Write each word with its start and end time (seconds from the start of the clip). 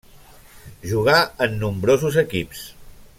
Jugà 0.93 1.19
en 1.47 1.55
nombrosos 1.65 2.21
equips. 2.25 2.65